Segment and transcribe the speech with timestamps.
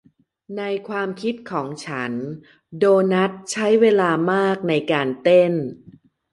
[0.57, 2.11] ในความคิดของฉัน
[2.77, 5.53] โดนัทใช้เวลามากในการเต้น